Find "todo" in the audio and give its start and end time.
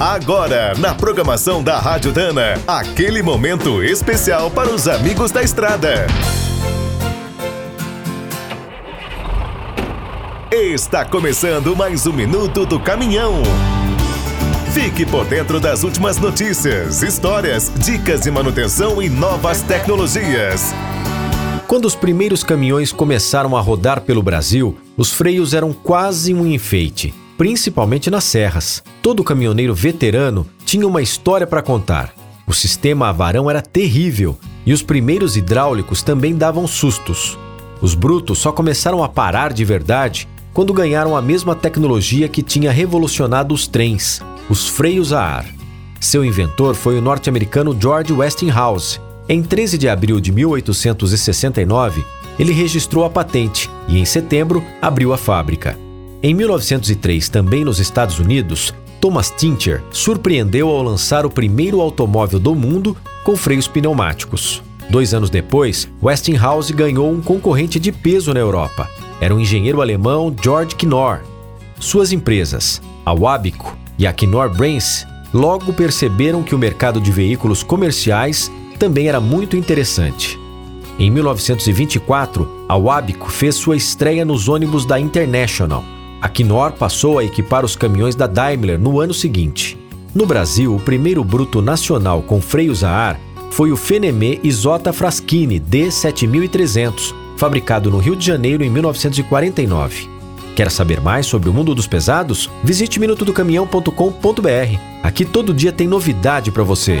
29.00-29.22, 105.24-105.54